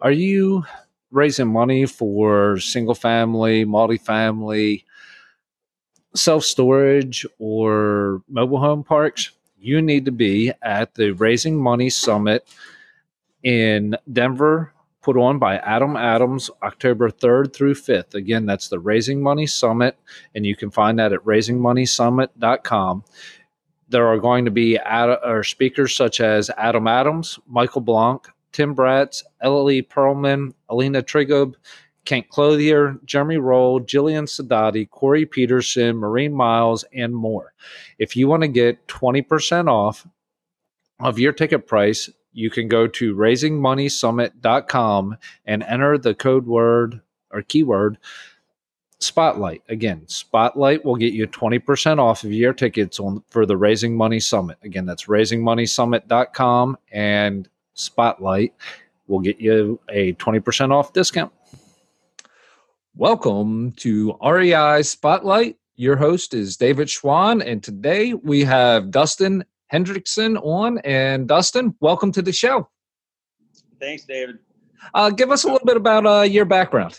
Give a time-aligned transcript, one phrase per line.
[0.00, 0.64] Are you
[1.10, 4.84] raising money for single family, multifamily,
[6.14, 9.30] self storage, or mobile home parks?
[9.58, 12.48] You need to be at the Raising Money Summit
[13.44, 18.14] in Denver, put on by Adam Adams, October 3rd through 5th.
[18.14, 19.96] Again, that's the Raising Money Summit,
[20.34, 23.04] and you can find that at raisingmoneysummit.com.
[23.88, 29.22] There are going to be ad- speakers such as Adam Adams, Michael Blank, Tim Bratz,
[29.40, 31.54] Ellie Perlman, Alina Trigub,
[32.04, 37.54] Kent Clothier, Jeremy Roll, Jillian Sidoti, Corey Peterson, Marine Miles, and more.
[37.98, 40.06] If you want to get 20% off
[41.00, 47.42] of your ticket price, you can go to raisingmoneysummit.com and enter the code word or
[47.42, 47.98] keyword
[49.02, 49.62] Spotlight.
[49.68, 54.20] Again, Spotlight will get you 20% off of your tickets on for the Raising Money
[54.20, 54.58] Summit.
[54.62, 57.48] Again, that's raisingmoneysummit.com and
[57.82, 58.54] Spotlight
[59.06, 61.32] will get you a 20% off discount.
[62.94, 65.56] Welcome to REI Spotlight.
[65.76, 70.78] Your host is David Schwann, and today we have Dustin Hendrickson on.
[70.78, 72.68] And Dustin, welcome to the show.
[73.80, 74.38] Thanks, David.
[74.94, 76.98] Uh, give us a little bit about uh, your background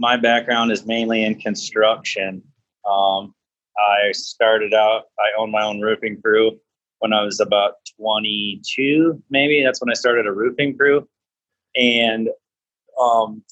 [0.00, 2.42] my background is mainly in construction.
[2.90, 3.34] Um,
[3.78, 6.58] I started out, I owned my own roofing crew
[7.00, 9.62] when I was about 22, maybe.
[9.64, 11.08] That's when I started a roofing crew.
[11.74, 12.28] And
[13.00, 13.42] um,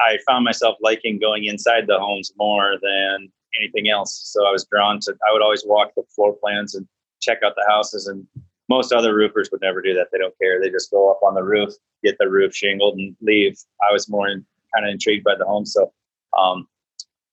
[0.00, 4.20] I found myself liking going inside the homes more than anything else.
[4.24, 6.88] So I was drawn to, I would always walk the floor plans and
[7.20, 8.06] check out the houses.
[8.06, 8.26] And
[8.68, 10.08] most other roofers would never do that.
[10.10, 10.60] They don't care.
[10.60, 13.58] They just go up on the roof, get the roof shingled, and leave.
[13.88, 14.44] I was more in,
[14.74, 15.66] kind of intrigued by the home.
[15.66, 15.92] So
[16.38, 16.66] um,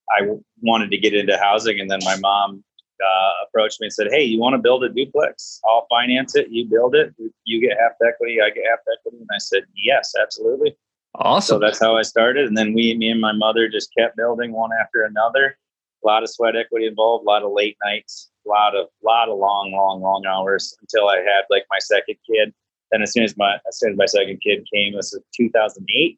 [0.09, 0.27] I
[0.61, 2.64] wanted to get into housing, and then my mom
[3.02, 5.59] uh, approached me and said, "Hey, you want to build a duplex?
[5.66, 6.49] I'll finance it.
[6.49, 7.13] You build it.
[7.45, 8.39] You get half equity.
[8.41, 10.75] I get half equity." And I said, "Yes, absolutely."
[11.16, 11.55] Awesome.
[11.55, 14.53] So that's how I started, and then we, me and my mother, just kept building
[14.53, 15.58] one after another.
[16.03, 19.30] A lot of sweat equity involved, a lot of late nights, a lot of lot
[19.30, 22.53] of long, long, long hours until I had like my second kid.
[22.92, 26.17] Then as soon as my as soon as my second kid came, this was 2008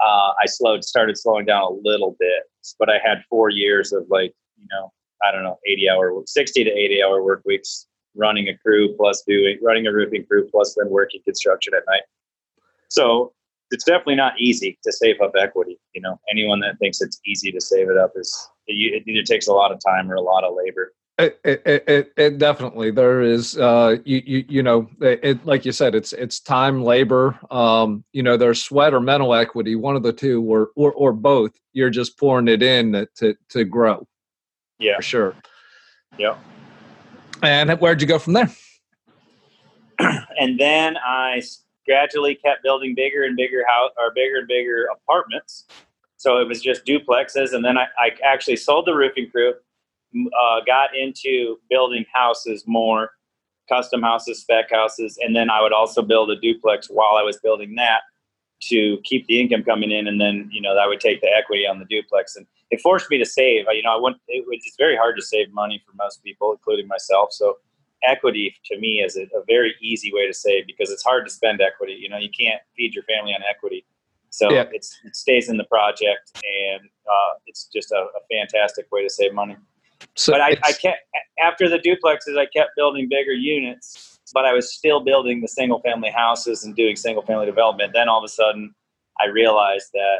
[0.00, 2.44] uh, I slowed, started slowing down a little bit,
[2.78, 4.92] but I had four years of like, you know,
[5.26, 9.22] I don't know, 80 hour, 60 to 80 hour work weeks running a crew plus
[9.26, 12.02] doing, running a roofing crew plus then working construction at night.
[12.88, 13.32] So
[13.70, 15.78] it's definitely not easy to save up equity.
[15.94, 19.46] You know, anyone that thinks it's easy to save it up is, it either takes
[19.46, 20.92] a lot of time or a lot of labor.
[21.18, 25.72] It, it, it, it, definitely there is uh you you, you know it, like you
[25.72, 30.02] said it's it's time labor um you know there's sweat or mental equity one of
[30.02, 34.06] the two or or, or both you're just pouring it in to to grow
[34.80, 34.96] yeah.
[34.96, 35.34] For sure.
[36.18, 36.36] Yeah
[37.42, 38.50] and where'd you go from there?
[40.38, 41.42] And then i
[41.86, 45.66] gradually kept building bigger and bigger house or bigger and bigger apartments.
[46.16, 49.54] So it was just duplexes and then i, I actually sold the roofing crew
[50.16, 53.10] uh, got into building houses more,
[53.68, 57.38] custom houses, spec houses, and then I would also build a duplex while I was
[57.38, 58.00] building that
[58.62, 61.66] to keep the income coming in, and then you know that would take the equity
[61.66, 63.66] on the duplex, and it forced me to save.
[63.72, 64.16] You know, I went.
[64.28, 67.32] It was it's very hard to save money for most people, including myself.
[67.32, 67.58] So
[68.02, 71.30] equity to me is a, a, very easy way to save because it's hard to
[71.30, 71.98] spend equity.
[72.00, 73.84] You know, you can't feed your family on equity.
[74.30, 74.64] So yeah.
[74.72, 79.34] it stays in the project, and uh, it's just a, a fantastic way to save
[79.34, 79.56] money.
[80.14, 80.98] So but I, I kept
[81.40, 85.80] after the duplexes, I kept building bigger units, but I was still building the single
[85.80, 87.92] family houses and doing single family development.
[87.92, 88.74] Then all of a sudden,
[89.20, 90.18] I realized that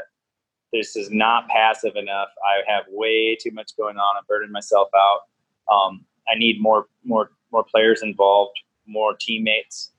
[0.73, 2.29] this is not passive enough.
[2.45, 4.17] I have way too much going on.
[4.17, 5.73] I'm burning myself out.
[5.73, 9.93] Um, I need more more more players involved, more teammates,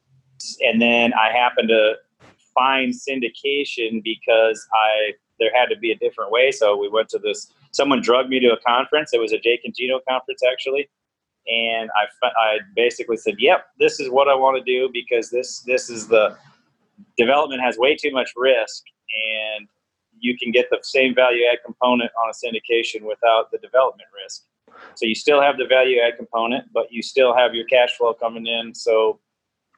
[0.61, 1.95] and then I happened to
[2.53, 6.51] find syndication because I there had to be a different way.
[6.51, 9.11] So we went to this someone drugged me to a conference.
[9.13, 10.89] It was a Jake and Gino conference actually,
[11.47, 15.61] and I I basically said, "Yep, this is what I want to do because this
[15.61, 16.37] this is the
[17.17, 18.84] development has way too much risk
[19.57, 19.67] and."
[20.22, 24.44] You can get the same value add component on a syndication without the development risk.
[24.96, 28.14] So you still have the value add component, but you still have your cash flow
[28.14, 28.73] coming in.
[28.73, 29.20] So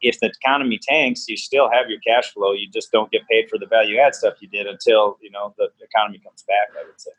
[0.01, 2.51] if the economy tanks, you still have your cash flow.
[2.51, 5.54] You just don't get paid for the value add stuff you did until you know
[5.57, 6.69] the economy comes back.
[6.80, 7.12] I would say.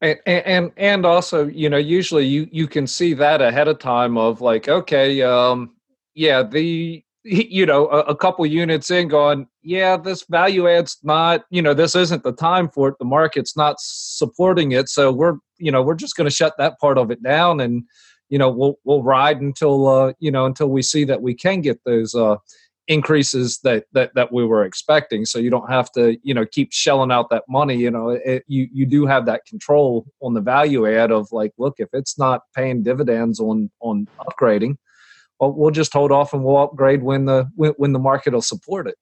[0.00, 4.18] And, and and also, you know, usually you you can see that ahead of time
[4.18, 5.76] of like, okay, um,
[6.14, 11.44] yeah, the you know a, a couple units in going yeah this value adds not
[11.50, 12.96] you know this isn't the time for it.
[12.98, 14.88] The market's not supporting it.
[14.88, 17.84] So we're you know we're just going to shut that part of it down and
[18.28, 21.60] you know we'll we'll ride until uh, you know until we see that we can
[21.60, 22.36] get those uh,
[22.88, 25.24] increases that that that we were expecting.
[25.24, 28.42] So you don't have to you know keep shelling out that money you know it,
[28.48, 32.18] you you do have that control on the value add of like look if it's
[32.18, 34.76] not paying dividends on on upgrading
[35.42, 38.40] well we'll just hold off and we'll upgrade when the when, when the market will
[38.40, 38.96] support it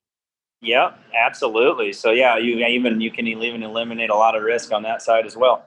[0.62, 1.92] Yep, absolutely.
[1.92, 5.25] So yeah, you even you can even eliminate a lot of risk on that side
[5.25, 5.66] as well.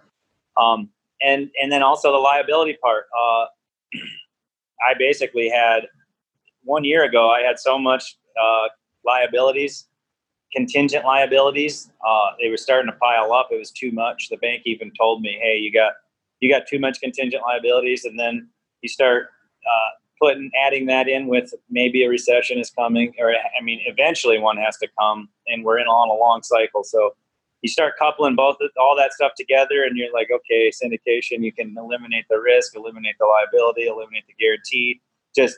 [0.56, 0.90] Um,
[1.22, 3.06] and and then also the liability part.
[3.18, 3.46] Uh,
[4.88, 5.88] I basically had
[6.64, 7.32] one year ago.
[7.32, 8.68] I had so much uh,
[9.04, 9.88] liabilities,
[10.56, 11.90] contingent liabilities.
[12.08, 13.48] Uh, they were starting to pile up.
[13.50, 14.30] It was too much.
[14.30, 15.94] The bank even told me, "Hey, you got
[16.40, 18.48] you got too much contingent liabilities." And then
[18.82, 19.30] you start
[19.66, 19.90] uh,
[20.24, 24.56] putting adding that in with maybe a recession is coming, or I mean, eventually one
[24.56, 26.86] has to come, and we're in on a long cycle.
[26.86, 27.14] So
[27.62, 31.76] you start coupling both all that stuff together, and you're like, okay, syndication, you can
[31.78, 35.02] eliminate the risk, eliminate the liability, eliminate the guarantee.
[35.36, 35.58] Just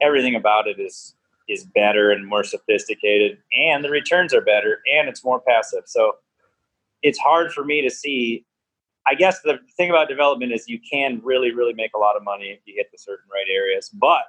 [0.00, 1.16] everything about it is
[1.48, 5.82] is better and more sophisticated, and the returns are better, and it's more passive.
[5.86, 6.12] So
[7.02, 8.44] it's hard for me to see
[9.06, 12.24] I guess the thing about development is you can really, really make a lot of
[12.24, 14.22] money if you hit the certain right areas, but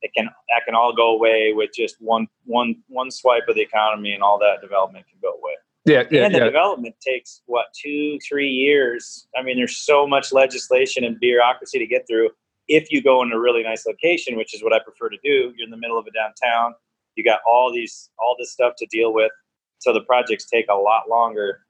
[0.00, 3.62] it can that can all go away with just one one one swipe of the
[3.62, 5.54] economy, and all that development can go away.
[5.86, 6.24] Yeah, yeah.
[6.24, 6.44] And the yeah.
[6.44, 9.26] development takes what two, three years.
[9.36, 12.30] I mean, there's so much legislation and bureaucracy to get through.
[12.68, 15.52] If you go in a really nice location, which is what I prefer to do,
[15.56, 16.74] you're in the middle of a downtown.
[17.16, 19.32] You got all these all this stuff to deal with,
[19.78, 21.60] so the projects take a lot longer.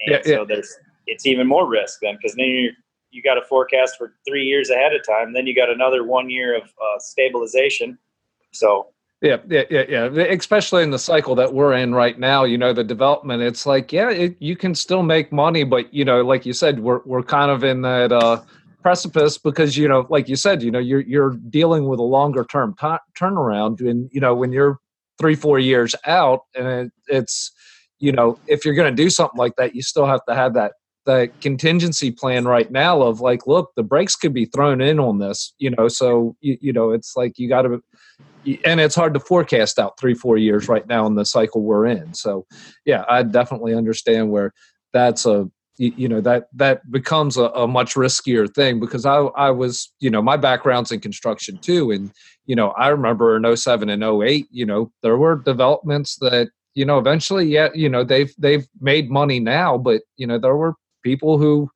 [0.00, 0.36] And Yeah, yeah.
[0.38, 2.70] so there's it's even more risk then because then you
[3.10, 5.32] you got to forecast for three years ahead of time.
[5.32, 7.98] Then you got another one year of uh, stabilization.
[8.52, 8.88] So
[9.22, 10.04] Yeah, yeah, yeah, yeah.
[10.24, 13.42] Especially in the cycle that we're in right now, you know, the development.
[13.42, 16.80] It's like, yeah, it, you can still make money, but you know, like you said,
[16.80, 18.42] we're we're kind of in that uh,
[18.82, 22.44] precipice because you know, like you said, you know, you're you're dealing with a longer
[22.44, 22.88] term t-
[23.18, 24.78] turnaround, and you know, when you're
[25.18, 27.50] three four years out, and it, it's
[27.98, 30.52] you know, if you're going to do something like that, you still have to have
[30.54, 30.72] that
[31.06, 35.18] the contingency plan right now of like look the brakes could be thrown in on
[35.18, 37.82] this you know so you, you know it's like you got to
[38.64, 41.86] and it's hard to forecast out three four years right now in the cycle we're
[41.86, 42.12] in.
[42.14, 42.46] So
[42.84, 44.52] yeah i definitely understand where
[44.92, 45.48] that's a
[45.78, 49.92] you, you know that that becomes a, a much riskier thing because i i was
[50.00, 52.10] you know my background's in construction too and
[52.46, 56.84] you know i remember in 07 and 08 you know there were developments that you
[56.84, 60.74] know eventually yeah you know they've they've made money now but you know there were
[61.06, 61.70] people who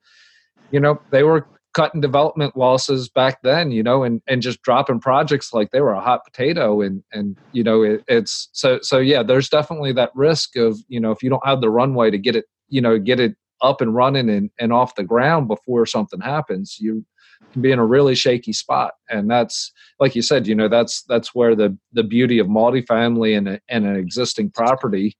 [0.72, 4.98] you know they were cutting development losses back then you know and and just dropping
[4.98, 6.80] projects like they were a hot potato.
[6.80, 11.00] And and you know it, it's so so yeah there's definitely that risk of you
[11.00, 13.80] know if you don't have the runway to get it you know get it up
[13.80, 17.04] and running and, and off the ground before something happens you
[17.52, 18.92] can be in a really shaky spot.
[19.08, 23.36] And that's like you said you know that's that's where the the beauty of multifamily
[23.36, 25.16] and, a, and an existing property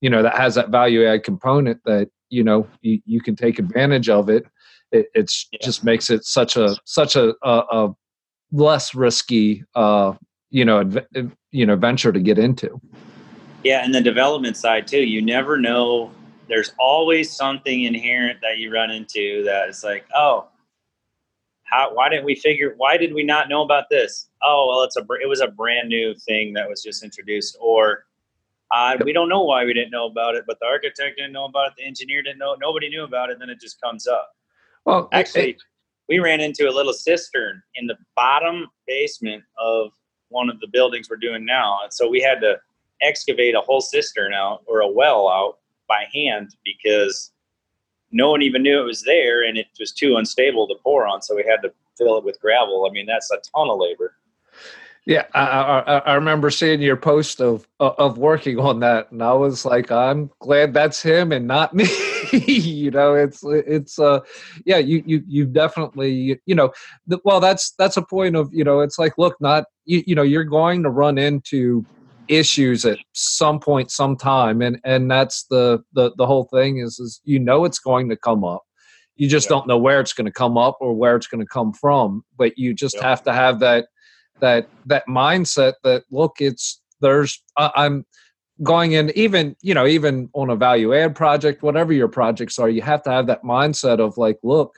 [0.00, 3.58] you know that has that value add component that you know you, you can take
[3.58, 4.44] advantage of it
[4.92, 5.58] it it's Yeah.
[5.62, 7.94] just makes it such a such a, a, a
[8.52, 10.12] less risky uh
[10.50, 12.80] you know adv- you know venture to get into
[13.64, 15.02] Yeah, and the development side too.
[15.02, 16.12] You never know.
[16.48, 20.46] There's always something inherent that you run into that is like, oh,
[21.64, 21.92] how?
[21.92, 22.74] Why didn't we figure?
[22.76, 24.28] Why did we not know about this?
[24.44, 28.05] Oh, well, it's a it was a brand new thing that was just introduced, or
[28.76, 31.46] uh, we don't know why we didn't know about it, but the architect didn't know
[31.46, 33.38] about it, the engineer didn't know, nobody knew about it.
[33.38, 34.28] Then it just comes up.
[34.84, 35.56] well it- Actually,
[36.08, 39.92] we ran into a little cistern in the bottom basement of
[40.28, 41.78] one of the buildings we're doing now.
[41.82, 42.58] And so we had to
[43.02, 47.32] excavate a whole cistern out or a well out by hand because
[48.12, 51.20] no one even knew it was there and it was too unstable to pour on.
[51.22, 52.86] So we had to fill it with gravel.
[52.88, 54.16] I mean, that's a ton of labor.
[55.06, 55.40] Yeah, I,
[55.86, 59.92] I, I remember seeing your post of of working on that, and I was like,
[59.92, 61.86] I'm glad that's him and not me.
[62.32, 64.18] you know, it's it's uh,
[64.64, 66.72] yeah, you you you definitely you know,
[67.06, 70.14] the, well, that's that's a point of you know, it's like, look, not you, you
[70.16, 71.86] know, you're going to run into
[72.26, 77.20] issues at some point, sometime, and and that's the the the whole thing is is
[77.22, 78.62] you know it's going to come up.
[79.14, 79.54] You just Yeah.
[79.54, 82.24] don't know where it's going to come up or where it's going to come from,
[82.36, 83.04] but you just Yeah.
[83.04, 83.86] have to have that
[84.40, 88.04] that that mindset that look it's there's I, i'm
[88.62, 92.68] going in even you know even on a value add project whatever your projects are
[92.68, 94.74] you have to have that mindset of like look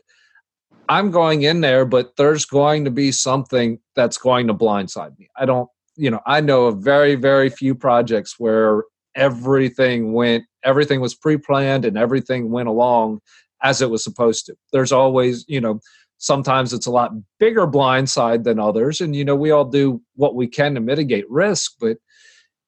[0.88, 5.28] i'm going in there but there's going to be something that's going to blindside me.
[5.36, 8.84] I don't you know i know of very very few projects where
[9.14, 13.20] everything went everything was pre-planned and everything went along
[13.62, 14.54] as it was supposed to.
[14.72, 15.80] There's always you know
[16.18, 20.02] sometimes it's a lot bigger blind side than others and you know we all do
[20.16, 21.96] what we can to mitigate risk but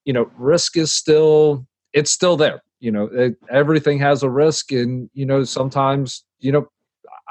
[0.04, 4.72] you know risk is still it's still there you know it, everything has a risk
[4.72, 6.66] and you know sometimes you know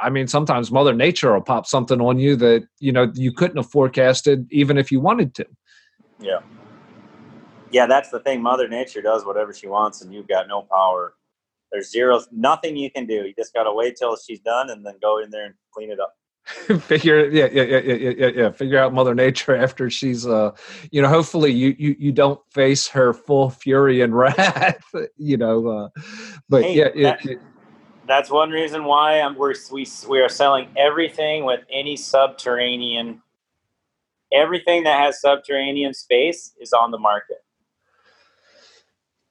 [0.02, 3.58] i mean sometimes mother nature will pop something on you that you know you couldn't
[3.58, 5.46] have forecasted even if you wanted to.
[6.20, 6.40] Yeah.
[7.72, 11.14] Yeah that's the thing mother nature does whatever she wants and you've got no power
[11.72, 13.26] there's zero nothing you can do.
[13.26, 15.92] You just got to wait till she's done and then go in there and clean
[15.92, 16.16] it up.
[16.82, 20.50] Figure yeah, yeah yeah yeah yeah yeah figure out mother nature after she's uh
[20.90, 24.84] you know hopefully you you, you don't face her full fury and wrath
[25.18, 25.90] you know uh
[26.48, 27.40] but hey, yeah that, it,
[28.08, 33.22] that's one reason why I'm, we're we, we are selling everything with any subterranean
[34.34, 37.44] everything that has subterranean space is on the market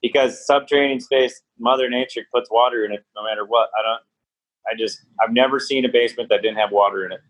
[0.02, 4.02] because subterranean space mother nature puts water in it no matter what i don't
[4.70, 7.20] I just I've never seen a basement that didn't have water in it.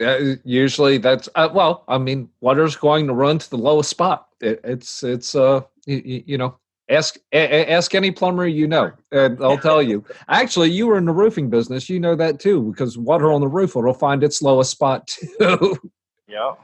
[0.00, 1.84] Yeah, usually that's uh, well.
[1.86, 4.28] I mean, water's going to run to the lowest spot.
[4.40, 6.58] It, it's it's uh you, you know
[6.90, 10.04] ask a, ask any plumber you know, and I'll tell you.
[10.28, 11.88] Actually, you were in the roofing business.
[11.88, 15.06] You know that too because water on the roof will find its lowest spot
[15.38, 15.78] too.
[16.26, 16.54] Yeah.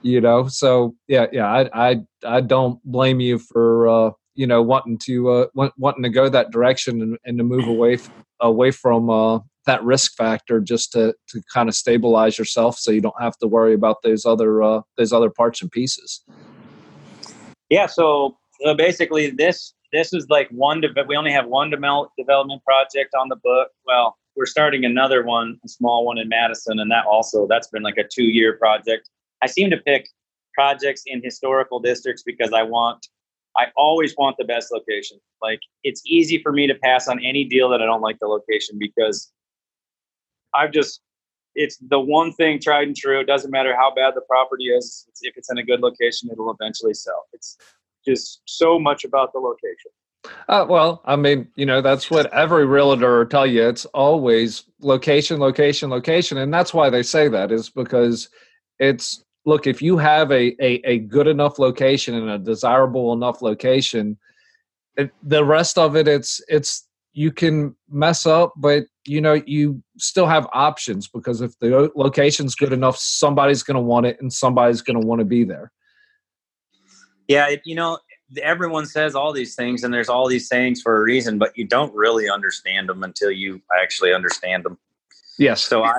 [0.00, 1.46] You know, so yeah, yeah.
[1.46, 6.04] I I I don't blame you for uh you know wanting to uh want, wanting
[6.04, 7.98] to go that direction and, and to move away
[8.40, 13.00] away from uh, that risk factor just to to kind of stabilize yourself so you
[13.00, 16.24] don't have to worry about those other uh, those other parts and pieces.
[17.68, 22.62] Yeah so so basically this this is like one de- we only have one development
[22.64, 23.68] project on the book.
[23.86, 27.82] Well we're starting another one a small one in madison and that also that's been
[27.82, 29.10] like a two year project.
[29.42, 30.08] I seem to pick
[30.54, 33.06] projects in historical districts because i want
[33.58, 35.18] I always want the best location.
[35.42, 38.28] Like it's easy for me to pass on any deal that I don't like the
[38.28, 39.32] location because
[40.54, 41.00] I've just
[41.54, 43.20] it's the one thing tried and true.
[43.20, 45.06] It doesn't matter how bad the property is.
[45.08, 47.26] It's, if it's in a good location, it'll eventually sell.
[47.32, 47.56] It's
[48.06, 49.90] just so much about the location.
[50.48, 53.68] Uh, well, I mean, you know, that's what every realtor will tell you.
[53.68, 58.28] It's always location, location, location, and that's why they say that is because
[58.78, 63.42] it's look, if you have a, a, a good enough location and a desirable enough
[63.42, 64.18] location,
[64.96, 69.82] it, the rest of it, it's it's you can mess up, but you know you
[69.96, 74.32] still have options because if the location's good enough, somebody's going to want it and
[74.32, 75.72] somebody's going to want to be there.
[77.28, 77.98] Yeah, it, you know,
[78.42, 81.66] everyone says all these things and there's all these sayings for a reason, but you
[81.66, 84.78] don't really understand them until you actually understand them.
[85.38, 85.64] Yes.
[85.64, 85.94] So I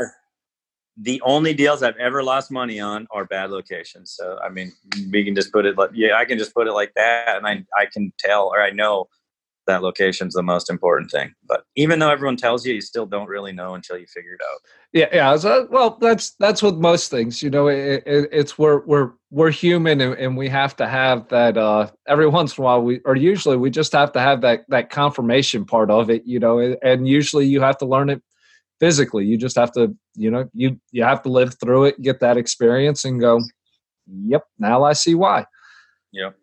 [1.01, 4.11] the only deals I've ever lost money on are bad locations.
[4.11, 4.73] So I mean,
[5.11, 7.47] we can just put it like yeah, I can just put it like that, and
[7.47, 9.07] I I can tell or I know
[9.69, 11.33] that location's the most important thing.
[11.47, 14.41] But even though everyone tells you, you still don't really know until you figure it
[14.51, 14.59] out.
[14.93, 15.37] Yeah, yeah.
[15.37, 17.41] So, well, that's that's with most things.
[17.41, 21.27] You know, it, it, it's we're we're we're human, and, and, we have to have
[21.29, 21.57] that.
[21.57, 24.65] Uh, every once in a while, we or usually we just have to have that
[24.69, 26.23] that confirmation part of it.
[26.25, 28.21] You know, and usually you have to learn it
[28.79, 29.25] physically.
[29.25, 32.37] You just have to, you know, you you have to live through it, get that
[32.37, 33.41] experience, and go,
[34.07, 35.45] "Yep, now I see why."
[36.11, 36.35] Yep.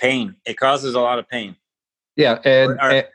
[0.00, 0.36] Pain.
[0.46, 1.56] It causes a lot of pain.
[2.16, 3.06] Yeah, and, or, or and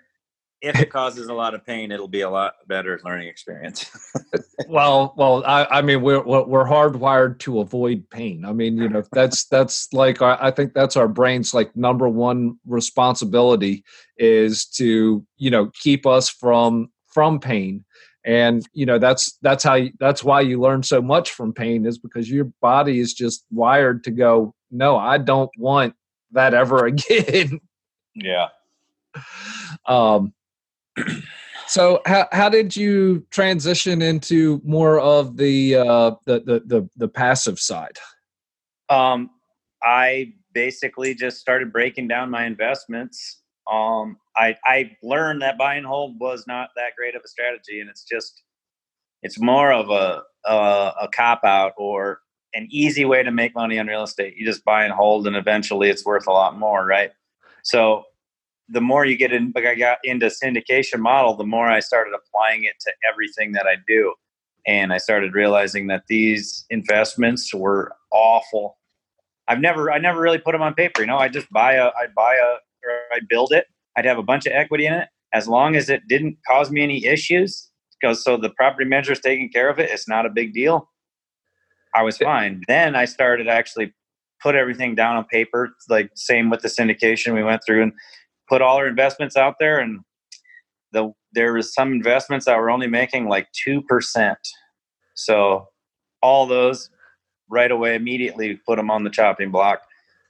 [0.63, 3.91] if it causes a lot of pain, it'll be a lot better learning experience.
[4.69, 8.45] well, well, I, I, mean, we're we're hardwired to avoid pain.
[8.45, 12.07] I mean, you know, that's that's like our, I think that's our brain's like number
[12.07, 13.83] one responsibility
[14.17, 17.83] is to you know keep us from from pain
[18.25, 21.85] and you know that's that's how you, that's why you learn so much from pain
[21.85, 25.93] is because your body is just wired to go no i don't want
[26.33, 27.59] that ever again.
[28.15, 28.49] Yeah.
[29.87, 30.33] Um
[31.67, 37.07] so how, how did you transition into more of the uh the the the, the
[37.07, 37.97] passive side?
[38.89, 39.29] Um
[39.81, 43.41] i basically just started breaking down my investments
[43.71, 47.79] um, I I learned that buy and hold was not that great of a strategy,
[47.79, 48.43] and it's just
[49.21, 52.19] it's more of a a, a cop out or
[52.53, 54.35] an easy way to make money on real estate.
[54.37, 57.11] You just buy and hold, and eventually it's worth a lot more, right?
[57.63, 58.03] So
[58.69, 62.13] the more you get in, like I got into syndication model, the more I started
[62.13, 64.13] applying it to everything that I do,
[64.67, 68.77] and I started realizing that these investments were awful.
[69.47, 71.01] I've never, I never really put them on paper.
[71.01, 73.65] You know, I just buy a, I buy a or I build it,
[73.97, 75.09] I'd have a bunch of equity in it.
[75.33, 79.19] As long as it didn't cause me any issues, because so the property manager is
[79.19, 80.89] taking care of it, it's not a big deal.
[81.95, 82.61] I was fine.
[82.67, 83.93] Then I started actually
[84.41, 85.75] put everything down on paper.
[85.89, 87.93] Like same with the syndication, we went through and
[88.49, 90.01] put all our investments out there, and
[90.91, 94.37] the there was some investments that were only making like two percent.
[95.15, 95.67] So
[96.21, 96.89] all those
[97.49, 99.81] right away, immediately put them on the chopping block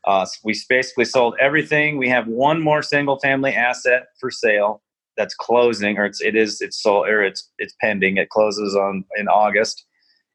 [0.05, 1.97] Uh, we basically sold everything.
[1.97, 4.81] We have one more single family asset for sale
[5.15, 8.17] that's closing, or it's it is it's sold or it's it's pending.
[8.17, 9.85] It closes on in August,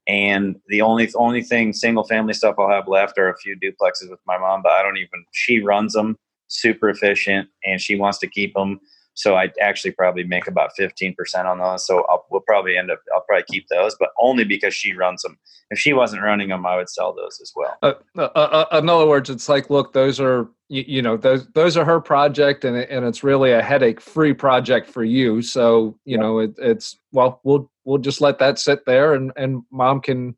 [0.06, 4.10] and the only only thing single family stuff I'll have left are a few duplexes
[4.10, 4.62] with my mom.
[4.62, 6.16] But I don't even she runs them
[6.48, 8.80] super efficient, and she wants to keep them.
[9.18, 11.84] So I actually probably make about 15% on those.
[11.84, 15.22] So I'll, we'll probably end up, I'll probably keep those, but only because she runs
[15.22, 15.37] them.
[15.70, 17.76] If she wasn't running them, I would sell those as well.
[17.82, 21.16] Uh, uh, uh, uh in other words, it's like, look, those are, you, you, know,
[21.16, 25.42] those, those are her project and, and it's really a headache free project for you.
[25.42, 29.64] So, you know, it, it's, well, we'll, we'll just let that sit there and, and
[29.72, 30.37] mom can,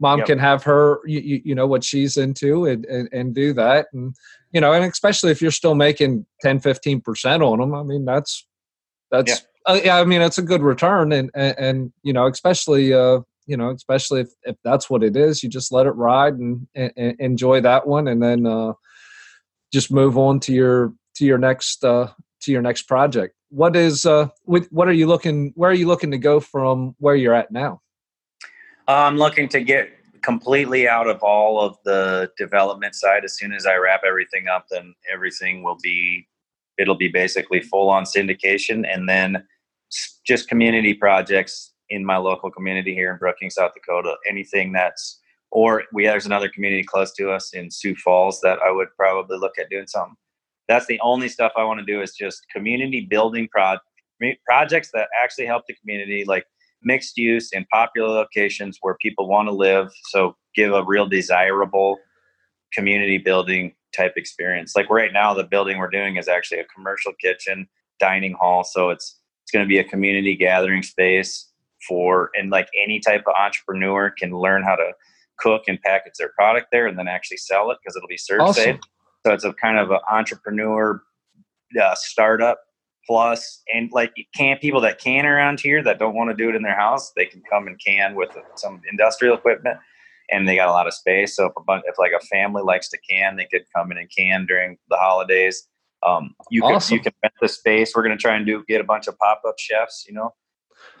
[0.00, 0.26] mom yep.
[0.26, 3.86] can have her, you, you know, what she's into and, and, and do that.
[3.92, 4.14] And,
[4.52, 8.46] you know, and especially if you're still making 10, 15% on them, I mean, that's,
[9.10, 9.36] that's, yeah.
[9.72, 11.12] Uh, yeah I mean, it's a good return.
[11.12, 15.16] And, and, and you know, especially, uh, you know, especially if, if that's what it
[15.16, 18.08] is, you just let it ride and, and, and enjoy that one.
[18.08, 18.74] And then, uh,
[19.72, 22.08] just move on to your, to your next, uh,
[22.42, 23.34] to your next project.
[23.48, 26.94] What is, uh, what, what are you looking, where are you looking to go from
[26.98, 27.80] where you're at now?
[28.88, 29.90] I'm looking to get
[30.22, 33.24] completely out of all of the development side.
[33.24, 36.26] As soon as I wrap everything up, then everything will be
[36.78, 39.42] it'll be basically full on syndication and then
[40.26, 44.14] just community projects in my local community here in Brookings, South Dakota.
[44.28, 48.70] Anything that's or we there's another community close to us in Sioux Falls that I
[48.70, 50.16] would probably look at doing something.
[50.68, 53.78] That's the only stuff I want to do is just community building pro-
[54.46, 56.44] projects that actually help the community, like
[56.86, 59.90] mixed use in popular locations where people want to live.
[60.04, 61.98] So give a real desirable
[62.72, 64.72] community building type experience.
[64.76, 68.64] Like right now, the building we're doing is actually a commercial kitchen, dining hall.
[68.64, 71.52] So it's it's going to be a community gathering space
[71.86, 74.92] for and like any type of entrepreneur can learn how to
[75.38, 78.42] cook and package their product there and then actually sell it because it'll be served
[78.42, 78.64] awesome.
[78.64, 78.80] safe.
[79.24, 81.02] So it's a kind of an entrepreneur
[81.80, 82.58] uh, startup
[83.06, 86.56] plus and like can people that can around here that don't want to do it
[86.56, 89.78] in their house they can come and can with some industrial equipment
[90.30, 91.36] and they got a lot of space.
[91.36, 93.98] So if a bunch if like a family likes to can they could come in
[93.98, 95.68] and can during the holidays.
[96.02, 96.88] Um, you awesome.
[96.88, 97.92] can you can rent the space.
[97.94, 100.34] We're going to try and do get a bunch of pop-up chefs you know?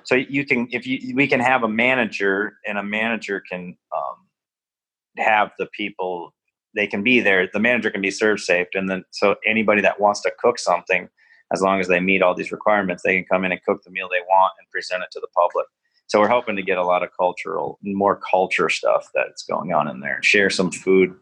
[0.04, 5.24] So you can if you we can have a manager and a manager can um,
[5.24, 6.32] have the people
[6.74, 7.48] they can be there.
[7.52, 11.08] The manager can be ServSafe and then so anybody that wants to cook something
[11.52, 13.90] as long as they meet all these requirements, they can come in and cook the
[13.90, 15.66] meal they want and present it to the public.
[16.08, 19.88] So we're hoping to get a lot of cultural, more culture stuff that's going on
[19.88, 20.20] in there.
[20.22, 21.14] Share some food,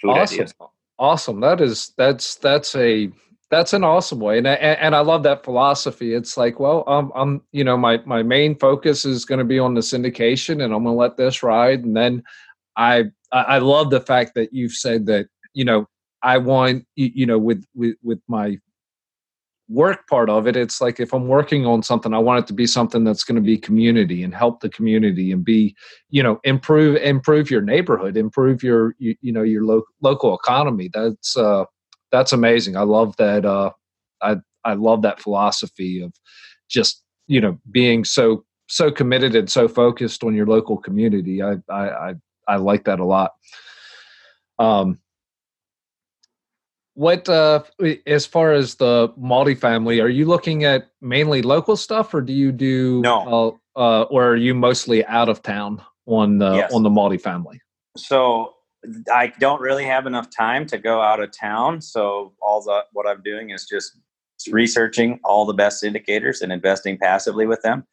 [0.00, 0.34] food awesome.
[0.34, 0.54] ideas.
[0.98, 1.40] Awesome.
[1.40, 3.10] That is that's that's a
[3.50, 6.12] that's an awesome way, and I, and I love that philosophy.
[6.12, 9.58] It's like, well, um, I'm you know my my main focus is going to be
[9.58, 12.22] on the syndication, and I'm going to let this ride, and then
[12.76, 15.86] I I love the fact that you've said that you know
[16.22, 18.58] I want you know with with with my
[19.68, 22.54] work part of it it's like if i'm working on something i want it to
[22.54, 25.76] be something that's going to be community and help the community and be
[26.08, 30.90] you know improve improve your neighborhood improve your you, you know your lo- local economy.
[30.92, 31.64] That's uh
[32.10, 32.76] that's amazing.
[32.76, 33.70] I love that uh
[34.22, 36.12] i i love that philosophy of
[36.68, 41.42] just you know being so so committed and so focused on your local community.
[41.42, 42.14] I i i,
[42.46, 43.32] I like that a lot.
[44.58, 44.98] Um
[46.98, 47.62] what uh
[48.08, 52.50] as far as the multifamily are you looking at mainly local stuff or do you
[52.50, 56.72] do no uh, uh or are you mostly out of town on the yes.
[56.72, 57.60] on the multifamily
[57.96, 58.52] so
[59.14, 63.06] i don't really have enough time to go out of town so all the what
[63.06, 63.96] i'm doing is just
[64.50, 67.86] researching all the best syndicators and investing passively with them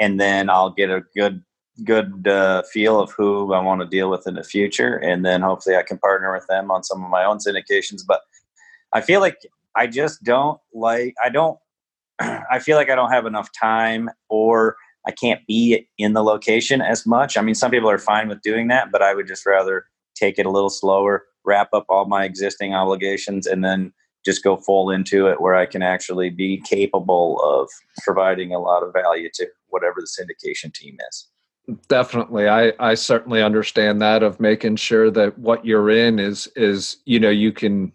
[0.00, 1.42] and then i'll get a good
[1.82, 5.40] good uh, feel of who I want to deal with in the future, and then
[5.40, 8.02] hopefully I can partner with them on some of my own syndications.
[8.06, 8.20] But
[8.92, 9.38] I feel like
[9.76, 11.58] I just don't like I don't
[12.20, 14.76] I feel like I don't have enough time or
[15.06, 17.36] I can't be in the location as much.
[17.36, 20.38] I mean, some people are fine with doing that, but I would just rather take
[20.38, 23.92] it a little slower, wrap up all my existing obligations, and then
[24.24, 27.70] just go full into it where I can actually be capable of
[28.04, 31.28] providing a lot of value to whatever the syndication team is.
[31.88, 32.48] Definitely.
[32.48, 37.20] I, I certainly understand that of making sure that what you're in is is you
[37.20, 37.92] know you can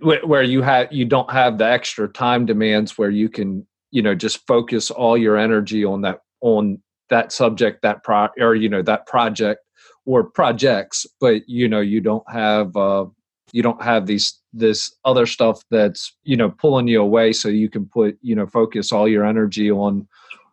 [0.00, 4.14] where you have you don't have the extra time demands where you can you know
[4.14, 8.82] just focus all your energy on that on that subject that pro or you know
[8.82, 9.60] that project
[10.06, 13.04] or projects but you know you don't have uh
[13.52, 17.68] you don't have these this other stuff that's you know pulling you away so you
[17.68, 20.06] can put you know focus all your energy on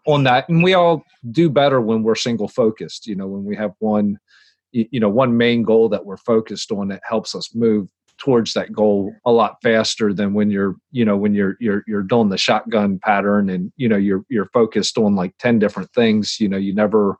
[0.07, 0.49] on that.
[0.49, 4.17] And we all do better when we're single focused you know when we have one
[4.71, 7.89] you, know one main goal that we're focused on that helps us move
[8.21, 12.03] towards that goal a lot faster than when you're you know when you're you're you're
[12.03, 16.37] doing the shotgun pattern and you know you're you're focused on like 10 different things
[16.39, 17.17] you know you never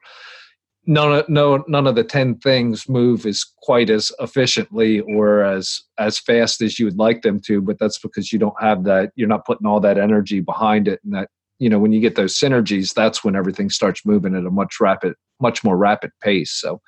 [0.85, 5.81] none of no none of the 10 things move as quite as efficiently or as
[5.97, 9.11] as fast as you would like them to but that's because you don't have that
[9.15, 12.15] you're not putting all that energy behind it and that you know when you get
[12.15, 16.51] those synergies that's when everything starts moving at a much rapid much more rapid pace.
[16.51, 16.79] So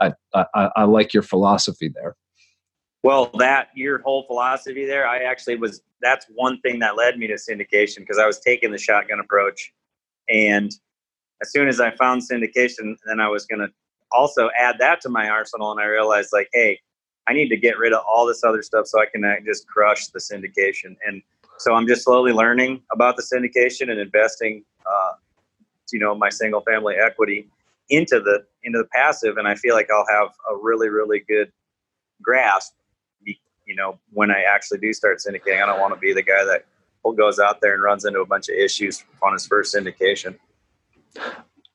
[0.00, 2.16] i i, I like your philosophy there
[3.02, 7.26] well that your whole philosophy there i actually was that's one thing that led me
[7.26, 9.72] to syndication because i was taking the shotgun approach
[10.28, 10.72] and
[11.42, 13.68] as soon as I found syndication, then I was going to
[14.12, 15.72] also add that to my arsenal.
[15.72, 16.80] And I realized, like, hey,
[17.26, 19.66] I need to get rid of all this other stuff so I can uh, just
[19.66, 20.96] crush the syndication.
[21.06, 21.22] And
[21.58, 25.12] so I'm just slowly learning about the syndication and investing, uh,
[25.92, 27.48] you know, my single family equity
[27.90, 29.36] into the into the passive.
[29.36, 31.52] And I feel like I'll have a really, really good
[32.22, 32.74] grasp.
[33.72, 36.44] You know, when I actually do start syndicating, I don't want to be the guy
[36.44, 36.66] that
[37.16, 40.36] goes out there and runs into a bunch of issues on his first syndication.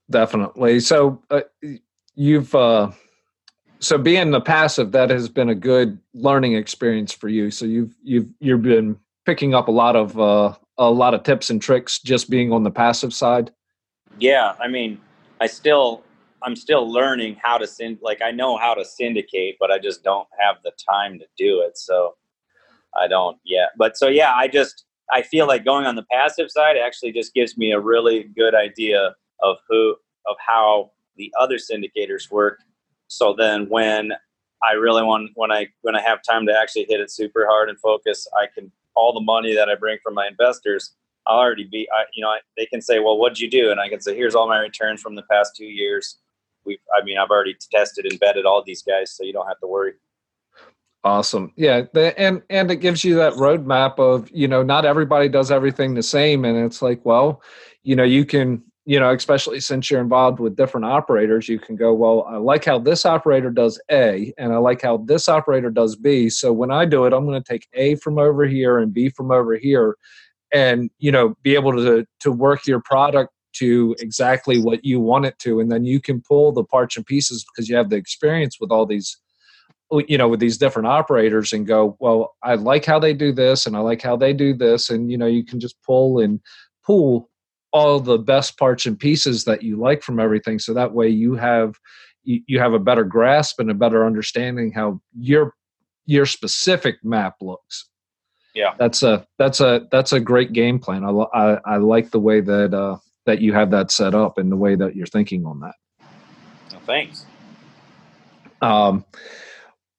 [0.07, 0.79] Definitely.
[0.79, 1.41] So uh,
[2.13, 2.91] you've uh,
[3.79, 7.49] so being the passive that has been a good learning experience for you.
[7.49, 11.49] So you've you've you've been picking up a lot of uh, a lot of tips
[11.49, 13.49] and tricks just being on the passive side.
[14.19, 15.01] Yeah, I mean,
[15.41, 16.03] I still
[16.43, 17.99] I'm still learning how to send.
[18.01, 21.61] Like I know how to syndicate, but I just don't have the time to do
[21.61, 21.77] it.
[21.77, 22.15] So
[22.99, 23.69] I don't yet.
[23.77, 27.33] But so yeah, I just I feel like going on the passive side actually just
[27.33, 29.95] gives me a really good idea of who
[30.27, 32.59] of how the other syndicators work.
[33.07, 34.11] So then when
[34.67, 37.69] I really want when I when I have time to actually hit it super hard
[37.69, 40.95] and focus, I can all the money that I bring from my investors,
[41.27, 43.71] I'll already be I, you know I, they can say, well, what'd you do?
[43.71, 46.17] And I can say, here's all my returns from the past two years.
[46.67, 49.59] We I mean I've already tested and vetted all these guys, so you don't have
[49.61, 49.93] to worry.
[51.03, 51.53] Awesome.
[51.55, 55.95] Yeah, and and it gives you that roadmap of you know not everybody does everything
[55.95, 57.41] the same, and it's like well,
[57.83, 61.75] you know you can you know, especially since you're involved with different operators, you can
[61.75, 65.69] go, well, I like how this operator does A and I like how this operator
[65.69, 66.29] does B.
[66.29, 69.09] So when I do it, I'm going to take A from over here and B
[69.09, 69.97] from over here
[70.53, 75.25] and, you know, be able to to work your product to exactly what you want
[75.25, 77.95] it to and then you can pull the parts and pieces because you have the
[77.95, 79.17] experience with all these
[80.07, 83.65] you know with these different operators and go well i like how they do this
[83.65, 86.39] and i like how they do this and you know you can just pull and
[86.85, 87.29] pull
[87.71, 91.35] all the best parts and pieces that you like from everything so that way you
[91.35, 91.75] have
[92.27, 95.53] you, have a better grasp and a better understanding how your
[96.05, 97.89] your specific map looks.
[98.53, 98.73] Yeah.
[98.77, 101.03] That's a that's a that's a great game plan.
[101.03, 104.51] I i, I like the way that uh that you have that set up and
[104.51, 105.75] the way that you're thinking on that
[106.71, 107.25] well, thanks
[108.61, 109.05] um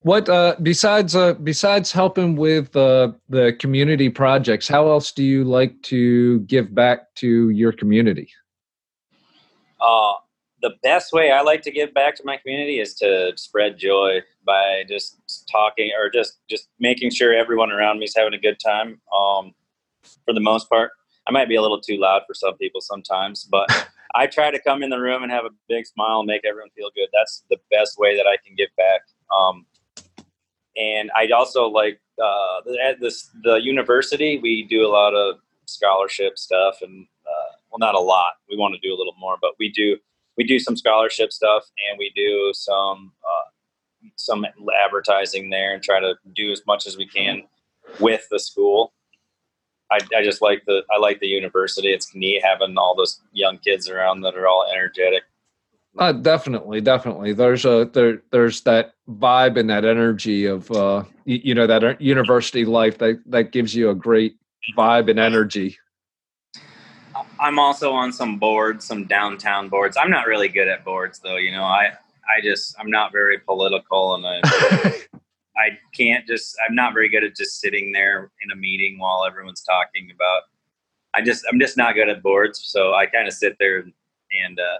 [0.03, 4.69] what uh, besides uh, besides helping with uh, the community projects?
[4.69, 8.31] How else do you like to give back to your community?
[9.81, 10.13] Uh,
[10.63, 14.21] the best way I like to give back to my community is to spread joy
[14.47, 18.59] by just talking or just just making sure everyone around me is having a good
[18.65, 19.01] time.
[19.17, 19.53] Um,
[20.25, 20.93] for the most part,
[21.29, 23.69] I might be a little too loud for some people sometimes, but
[24.15, 26.71] I try to come in the room and have a big smile and make everyone
[26.71, 27.09] feel good.
[27.13, 29.03] That's the best way that I can give back.
[29.37, 29.67] Um,
[30.77, 34.39] and I also like uh, at this the university.
[34.39, 35.37] We do a lot of
[35.67, 38.35] scholarship stuff, and uh, well, not a lot.
[38.49, 39.97] We want to do a little more, but we do
[40.37, 44.47] we do some scholarship stuff, and we do some uh, some
[44.85, 47.43] advertising there, and try to do as much as we can
[48.01, 48.93] with the school.
[49.91, 51.89] I, I just like the I like the university.
[51.89, 55.25] It's neat having all those young kids around that are all energetic
[55.99, 57.33] uh, definitely, definitely.
[57.33, 62.01] There's a there there's that vibe and that energy of uh you, you know that
[62.01, 64.37] university life that that gives you a great
[64.77, 65.77] vibe and energy.
[67.41, 69.97] I'm also on some boards, some downtown boards.
[69.97, 71.65] I'm not really good at boards though, you know.
[71.65, 71.93] I
[72.29, 74.41] I just I'm not very political and I
[75.59, 79.25] I can't just I'm not very good at just sitting there in a meeting while
[79.27, 80.43] everyone's talking about
[81.15, 84.61] I just I'm just not good at boards, so I kind of sit there and
[84.61, 84.79] uh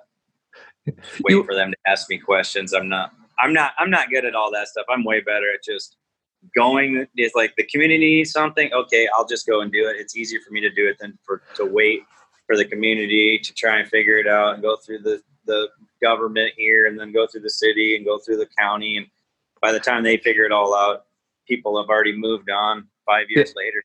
[1.23, 2.73] wait you, for them to ask me questions.
[2.73, 3.13] I'm not.
[3.39, 3.73] I'm not.
[3.79, 4.87] I'm not good at all that stuff.
[4.89, 5.97] I'm way better at just
[6.55, 7.07] going.
[7.17, 8.73] Is like the community something.
[8.73, 9.97] Okay, I'll just go and do it.
[9.99, 12.03] It's easier for me to do it than for to wait
[12.47, 15.69] for the community to try and figure it out and go through the the
[16.03, 19.07] government here and then go through the city and go through the county and
[19.61, 21.05] by the time they figure it all out
[21.47, 23.63] people have already moved on five years yeah.
[23.65, 23.83] later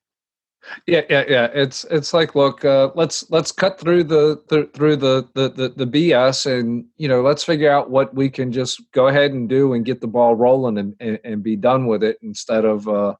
[0.87, 1.47] Yeah, yeah, yeah.
[1.53, 5.69] It's it's like, look, uh, let's let's cut through the, the through the, the the
[5.69, 9.49] the BS, and you know, let's figure out what we can just go ahead and
[9.49, 12.87] do and get the ball rolling and and, and be done with it instead of
[12.87, 13.13] uh,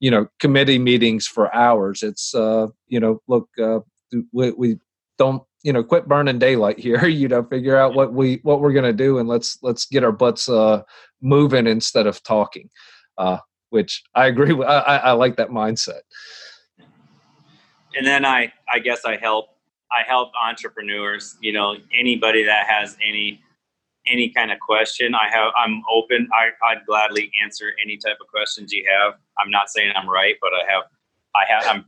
[0.00, 2.02] you know committee meetings for hours.
[2.02, 3.80] It's uh, you know, look, uh,
[4.32, 4.78] we, we
[5.18, 7.06] don't you know quit burning daylight here.
[7.20, 10.12] you know, figure out what we what we're gonna do, and let's let's get our
[10.12, 10.82] butts uh,
[11.20, 12.70] moving instead of talking.
[13.18, 13.38] Uh,
[13.70, 14.68] which I agree with.
[14.68, 16.00] I, I like that mindset
[17.96, 19.46] and then I I guess I help
[19.90, 21.36] I help entrepreneurs.
[21.40, 23.40] You know, anybody that has any
[24.06, 26.28] any kind of question, I have I'm open.
[26.32, 29.14] I I'd gladly answer any type of questions you have.
[29.38, 30.84] I'm not saying I'm right, but I have
[31.34, 31.84] I have I'm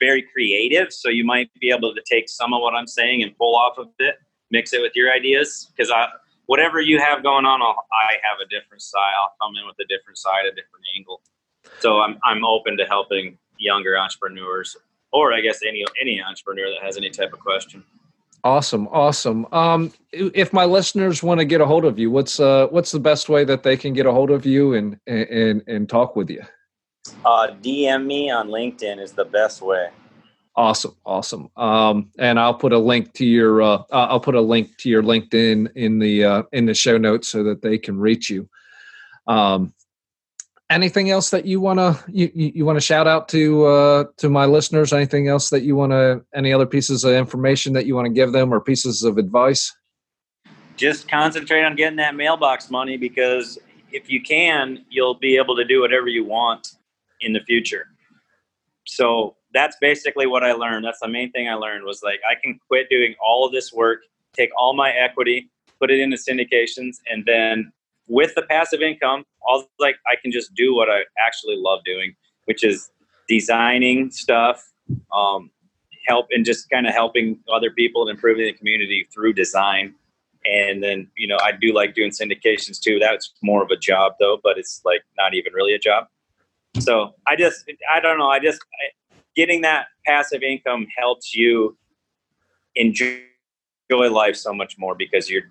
[0.00, 3.36] very creative, so you might be able to take some of what I'm saying and
[3.36, 4.16] pull off of it,
[4.50, 6.08] mix it with your ideas because I
[6.46, 9.12] whatever you have going on, I'll, I have a different side.
[9.20, 11.20] I'll come in with a different side, a different angle.
[11.78, 14.76] So I'm I'm open to helping younger entrepreneurs
[15.12, 17.84] or I guess any any entrepreneur that has any type of question.
[18.42, 19.46] Awesome, awesome.
[19.52, 23.00] Um, if my listeners want to get a hold of you, what's uh, what's the
[23.00, 26.30] best way that they can get a hold of you and and and talk with
[26.30, 26.42] you?
[27.24, 29.90] Uh, DM me on LinkedIn is the best way.
[30.56, 31.48] Awesome, awesome.
[31.56, 35.02] Um, and I'll put a link to your uh, I'll put a link to your
[35.02, 38.48] LinkedIn in the uh, in the show notes so that they can reach you.
[39.26, 39.72] Um,
[40.70, 44.30] anything else that you want to you, you want to shout out to uh, to
[44.30, 47.94] my listeners anything else that you want to any other pieces of information that you
[47.94, 49.74] want to give them or pieces of advice
[50.76, 53.58] just concentrate on getting that mailbox money because
[53.92, 56.76] if you can you'll be able to do whatever you want
[57.20, 57.86] in the future
[58.86, 62.34] so that's basically what i learned that's the main thing i learned was like i
[62.40, 64.00] can quit doing all of this work
[64.32, 67.72] take all my equity put it into syndications and then
[68.10, 72.14] with the passive income, all like I can just do what I actually love doing,
[72.44, 72.90] which is
[73.28, 74.62] designing stuff,
[75.14, 75.50] um,
[76.06, 79.94] help and just kind of helping other people and improving the community through design.
[80.44, 82.98] And then, you know, I do like doing syndications too.
[82.98, 86.06] That's more of a job though, but it's like not even really a job.
[86.78, 88.28] So I just, I don't know.
[88.28, 91.76] I just, I, getting that passive income helps you
[92.76, 93.18] enjoy
[93.90, 95.44] life so much more because you're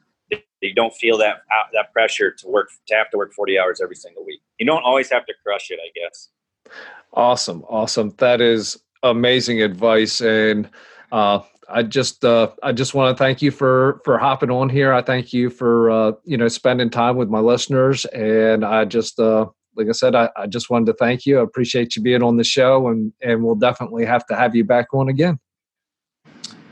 [0.62, 3.82] you don't feel that uh, that pressure to work to have to work 40 hours
[3.82, 6.29] every single week you don't always have to crush it i guess
[7.13, 10.69] awesome awesome that is amazing advice and
[11.12, 14.93] uh, I just uh, I just want to thank you for for hopping on here.
[14.93, 19.19] I thank you for uh, you know spending time with my listeners, and I just
[19.19, 21.39] uh, like I said, I, I just wanted to thank you.
[21.39, 24.63] I appreciate you being on the show, and and we'll definitely have to have you
[24.63, 25.39] back on again.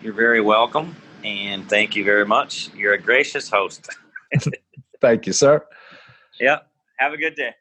[0.01, 2.69] You're very welcome and thank you very much.
[2.75, 3.89] You're a gracious host.
[5.01, 5.65] thank you, sir.
[6.39, 6.60] Yeah.
[6.97, 7.51] Have a good day.